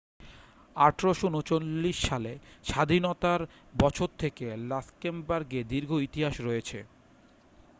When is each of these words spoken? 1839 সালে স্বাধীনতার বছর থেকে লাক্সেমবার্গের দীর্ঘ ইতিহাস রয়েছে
1839 0.75 1.97
সালে 2.01 2.31
স্বাধীনতার 2.65 3.41
বছর 3.75 4.09
থেকে 4.19 4.45
লাক্সেমবার্গের 4.69 5.65
দীর্ঘ 5.67 5.91
ইতিহাস 6.01 6.35
রয়েছে 6.41 6.79